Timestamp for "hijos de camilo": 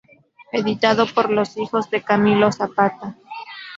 1.57-2.51